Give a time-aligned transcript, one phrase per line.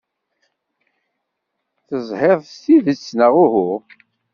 [1.87, 3.71] Tezhiḍ s tidet, neɣ uhu?